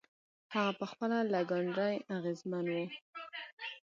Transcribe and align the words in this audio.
هغه 0.53 0.71
پخپله 0.79 1.17
له 1.33 1.39
ګاندي 1.49 1.95
اغېزمن 2.15 2.65
و. 2.73 2.75